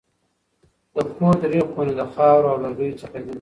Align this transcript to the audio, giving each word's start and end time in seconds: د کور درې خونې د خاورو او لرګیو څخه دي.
د 0.95 0.97
کور 1.15 1.35
درې 1.43 1.61
خونې 1.71 1.93
د 1.99 2.01
خاورو 2.13 2.51
او 2.51 2.57
لرګیو 2.63 2.99
څخه 3.01 3.17
دي. 3.23 3.29